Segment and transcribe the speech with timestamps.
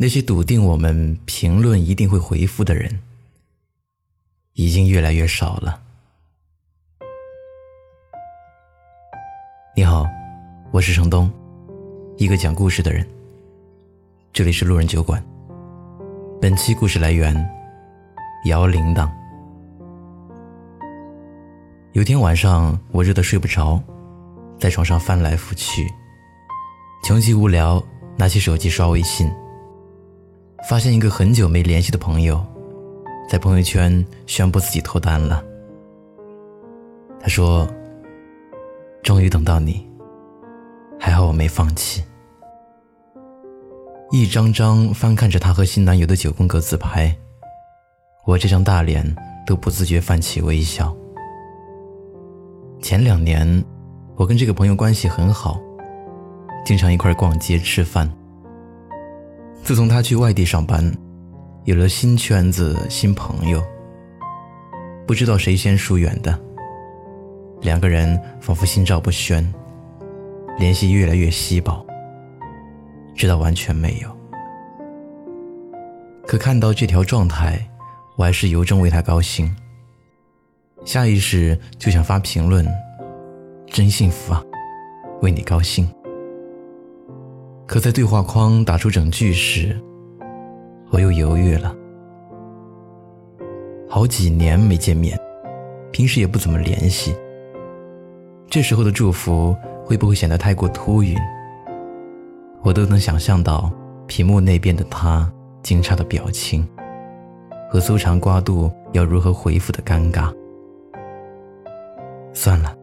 [0.00, 3.00] 那些笃定我们评论一定会回复的人，
[4.52, 5.82] 已经越来越少了。
[9.74, 10.06] 你好，
[10.70, 11.28] 我是程东，
[12.16, 13.04] 一个讲故事的人。
[14.32, 15.20] 这里是路人酒馆。
[16.40, 17.34] 本期故事来源：
[18.44, 19.10] 摇铃铛。
[21.94, 23.82] 有天晚上，我热得睡不着，
[24.60, 25.92] 在床上翻来覆去，
[27.02, 27.84] 穷极无聊，
[28.16, 29.28] 拿起手机刷微信。
[30.66, 32.44] 发现一个很久没联系的朋友，
[33.28, 35.42] 在朋友圈宣布自己脱单了。
[37.20, 37.66] 他说
[39.02, 39.86] ：“终于等到你，
[40.98, 42.02] 还好我没放弃。”
[44.10, 47.14] 一张张翻看着他和新男友的九宫格自拍，
[48.24, 49.16] 我这张大脸
[49.46, 50.94] 都不自觉泛起微笑。
[52.80, 53.64] 前两年，
[54.16, 55.60] 我跟这个朋友关系很好，
[56.64, 58.10] 经常一块逛街吃饭。
[59.68, 60.82] 自从他去外地上班，
[61.64, 63.62] 有了新圈子、新朋友，
[65.06, 66.40] 不知道谁先疏远的，
[67.60, 69.46] 两个人仿佛心照不宣，
[70.58, 71.86] 联系越来越稀薄，
[73.14, 74.08] 直到完全没有。
[76.26, 77.60] 可看到这条状态，
[78.16, 79.54] 我还是由衷为他高兴，
[80.86, 82.66] 下意识就想发评论
[83.68, 84.42] ：“真幸福啊，
[85.20, 85.86] 为你高兴。”
[87.68, 89.78] 可在对话框打出整句时，
[90.90, 91.76] 我又犹豫了。
[93.86, 95.20] 好几年没见面，
[95.92, 97.14] 平时也不怎么联系，
[98.48, 101.14] 这时候的祝福会不会显得太过突兀？
[102.62, 103.70] 我都能想象到
[104.06, 105.30] 屏幕那边的他
[105.62, 106.66] 惊诧的表情，
[107.70, 110.34] 和搜肠刮肚要如何回复的尴尬。
[112.32, 112.74] 算了，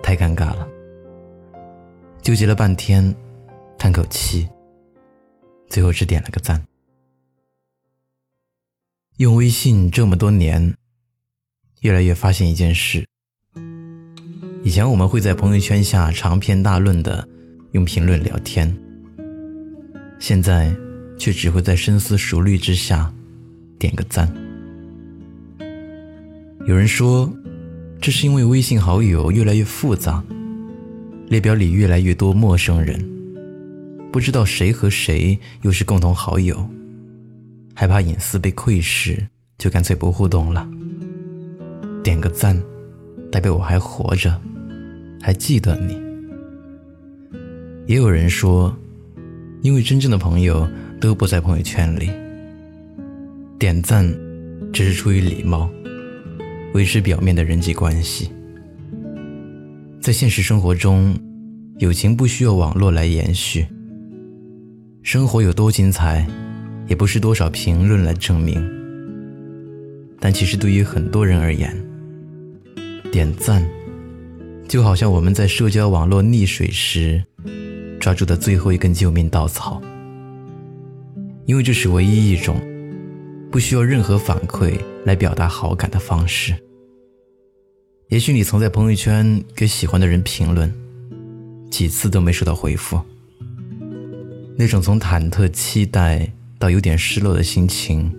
[0.00, 0.68] 太尴尬了，
[2.22, 3.12] 纠结了半天。
[3.78, 4.48] 叹口气，
[5.68, 6.64] 最后只点了个赞。
[9.18, 10.74] 用微信这么多年，
[11.82, 13.06] 越来越发现一件事：
[14.62, 17.28] 以前我们会在朋友圈下长篇大论的
[17.72, 18.76] 用评论聊天，
[20.18, 20.74] 现在
[21.18, 23.12] 却只会在深思熟虑之下
[23.78, 24.32] 点个赞。
[26.66, 27.30] 有人说，
[28.00, 30.24] 这是因为微信好友越来越复杂，
[31.28, 32.98] 列表里越来越多陌生人。
[34.14, 36.70] 不知道谁和谁又是共同好友，
[37.74, 39.26] 害怕隐私被窥视，
[39.58, 40.64] 就干脆不互动了。
[42.04, 42.56] 点个赞，
[43.28, 44.40] 代表我还活着，
[45.20, 46.00] 还记得你。
[47.88, 48.72] 也有人说，
[49.62, 50.64] 因为真正的朋友
[51.00, 52.08] 都不在朋友圈里，
[53.58, 54.08] 点赞
[54.72, 55.68] 只是出于礼貌，
[56.72, 58.30] 维持表面的人际关系。
[60.00, 61.18] 在现实生活中，
[61.78, 63.66] 友情不需要网络来延续。
[65.04, 66.26] 生活有多精彩，
[66.88, 68.66] 也不是多少评论来证明。
[70.18, 71.76] 但其实对于很多人而言，
[73.12, 73.62] 点赞
[74.66, 77.22] 就好像我们在社交网络溺水时
[78.00, 79.78] 抓住的最后一根救命稻草，
[81.44, 82.58] 因为这是唯一一种
[83.52, 86.54] 不需要任何反馈来表达好感的方式。
[88.08, 90.72] 也许你曾在朋友圈给喜欢的人评论，
[91.70, 92.98] 几次都没收到回复。
[94.56, 98.12] 那种从忐忑期待到有点失落的心情，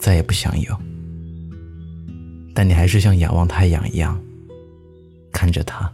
[0.00, 0.76] 再也不想有。
[2.54, 4.20] 但你还是像仰望太阳一样
[5.30, 5.92] 看着他，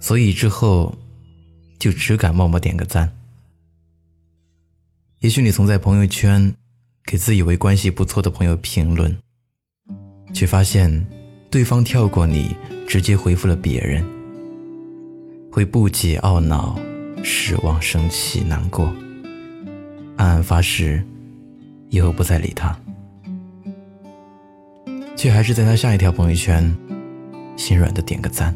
[0.00, 0.96] 所以之后
[1.78, 3.14] 就只敢默默点个赞。
[5.20, 6.54] 也许你曾在朋友圈
[7.04, 9.16] 给自以为关系不错的朋友评论，
[10.32, 11.06] 却发现
[11.50, 12.56] 对方跳过你，
[12.88, 14.04] 直接回复了别人，
[15.52, 16.78] 会不解懊恼。
[17.24, 18.94] 失望、生气、难过，
[20.16, 21.02] 暗暗发誓
[21.88, 22.78] 以后不再理他，
[25.16, 26.70] 却还是在他下一条朋友圈
[27.56, 28.54] 心软的点个赞。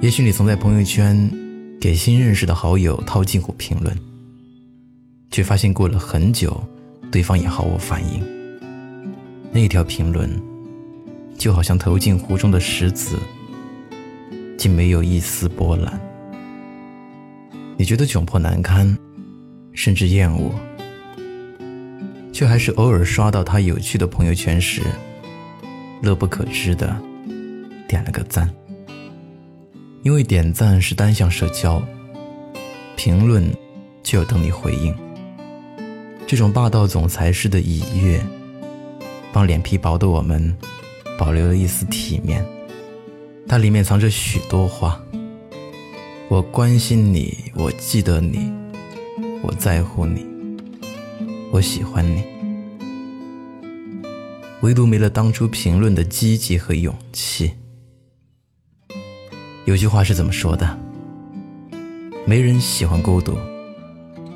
[0.00, 1.30] 也许你曾在朋友圈
[1.78, 3.94] 给新认识的好友套近乎评论，
[5.30, 6.58] 却发现过了很久，
[7.12, 8.24] 对方也毫无反应。
[9.52, 10.30] 那条评论
[11.36, 13.18] 就好像投进湖中的石子，
[14.56, 16.00] 竟没有一丝波澜。
[17.80, 18.94] 你觉得窘迫难堪，
[19.72, 20.50] 甚至厌恶，
[22.30, 24.82] 却还是偶尔刷到他有趣的朋友圈时，
[26.02, 26.94] 乐不可支的
[27.88, 28.54] 点了个赞。
[30.02, 31.82] 因为点赞是单向社交，
[32.98, 33.50] 评论
[34.02, 34.94] 就要等你回应。
[36.26, 38.20] 这种霸道总裁式的以悦，
[39.32, 40.54] 帮脸皮薄的我们
[41.18, 42.44] 保留了一丝体面，
[43.48, 45.02] 它里面藏着许多话。
[46.30, 48.52] 我关心你，我记得你，
[49.42, 50.24] 我在乎你，
[51.50, 52.22] 我喜欢你，
[54.60, 57.50] 唯独没了当初评论的积极和勇气。
[59.64, 60.78] 有句话是怎么说的？
[62.24, 63.36] 没人喜欢孤独，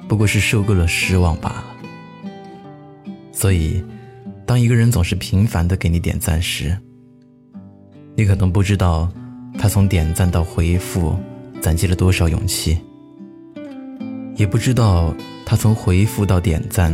[0.09, 1.77] 不过是受够了失望罢了。
[3.31, 3.81] 所以，
[4.45, 6.77] 当一个人总是频繁的给你点赞时，
[8.17, 9.09] 你可能不知道，
[9.57, 11.17] 他从点赞到回复，
[11.65, 12.77] 攒积了多少勇气；
[14.37, 15.15] 也不知道
[15.47, 16.93] 他从回复到点赞，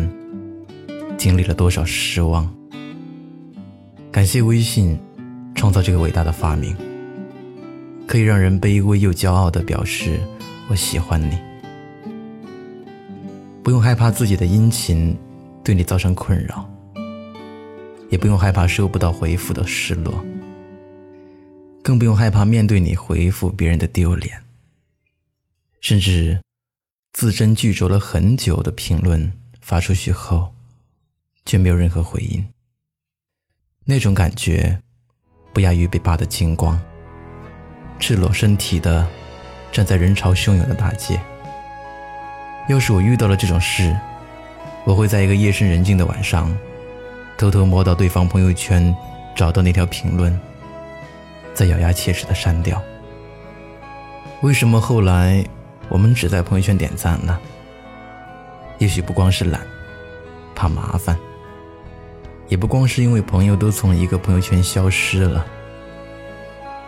[1.18, 2.48] 经历了多少失望。
[4.12, 4.96] 感谢微信，
[5.56, 6.76] 创造这个伟大的发明，
[8.06, 10.20] 可以让人卑微又骄傲地表示
[10.68, 11.36] 我喜欢你，
[13.64, 15.18] 不用害怕自己的殷勤
[15.64, 16.64] 对你造成困扰，
[18.08, 20.24] 也不用害怕收不到回复的失落。
[21.82, 24.40] 更不用害怕面对你回复别人的丢脸，
[25.80, 26.40] 甚至
[27.12, 30.54] 字斟句酌了很久的评论发出去后，
[31.44, 32.46] 却没有任何回应。
[33.84, 34.80] 那种感觉，
[35.52, 36.80] 不亚于被扒得精光，
[37.98, 39.06] 赤裸身体的
[39.72, 41.20] 站在人潮汹涌的大街。
[42.68, 43.98] 要是我遇到了这种事，
[44.84, 46.56] 我会在一个夜深人静的晚上，
[47.36, 48.94] 偷偷摸到对方朋友圈，
[49.34, 50.38] 找到那条评论。
[51.52, 52.80] 再咬牙切齿的删掉。
[54.42, 55.44] 为什么后来
[55.90, 57.38] 我们只在朋友圈点赞了？
[58.78, 59.60] 也许不光是懒，
[60.54, 61.18] 怕麻烦，
[62.48, 65.44] 也不光是因为朋友都从一个朋友圈消失了，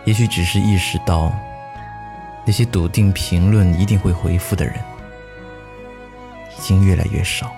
[0.05, 1.31] 也许只是意识到，
[2.45, 4.73] 那些笃定评论一定会回复的人，
[6.57, 7.51] 已经越来越少。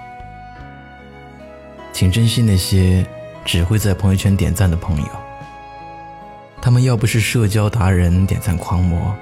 [1.94, 3.06] 请珍惜那些
[3.46, 5.08] 只会在朋友圈点赞的朋友。
[6.62, 9.16] 他们要不是社交达人、点赞狂魔，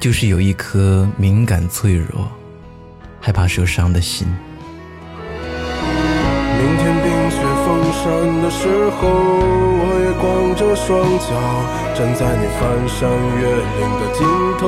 [0.00, 2.30] 就是有一颗敏感脆弱、
[3.20, 4.28] 害怕受伤的心。
[6.56, 8.02] 明天冰雪封山
[8.42, 9.08] 的时候，
[9.80, 10.86] 我也光着双
[11.18, 11.28] 脚
[11.94, 13.42] 站在你翻山越
[13.76, 14.24] 岭的尽
[14.58, 14.62] 头，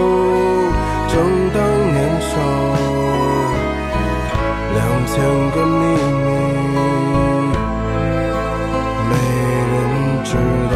[1.08, 1.14] 正
[1.54, 1.58] 当
[1.94, 2.30] 年少，
[4.74, 5.14] 两千
[5.52, 5.80] 个秘
[6.26, 6.34] 密。
[9.08, 9.12] 没
[9.70, 9.74] 人
[10.24, 10.28] 知
[10.70, 10.74] 道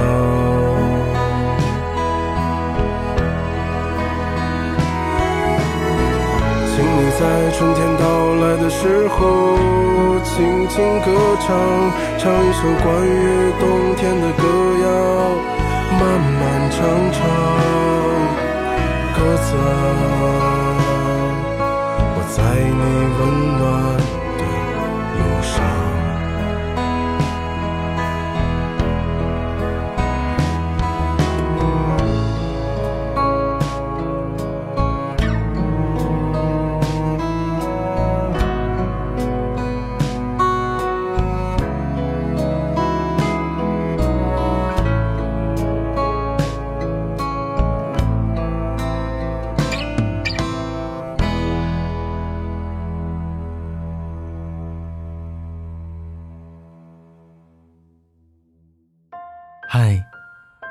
[7.56, 8.04] 春天到
[8.34, 9.16] 来的时候，
[10.24, 11.06] 轻轻歌
[11.38, 11.54] 唱，
[12.18, 14.42] 唱一首关于冬天的歌
[14.82, 14.86] 谣，
[15.92, 16.42] 漫漫
[16.72, 16.76] 长
[17.12, 17.22] 长，
[19.14, 19.62] 鸽子啊，
[22.16, 22.82] 我在你
[23.20, 23.22] 温
[23.60, 23.62] 暖
[24.36, 24.42] 的
[25.20, 25.93] 路上。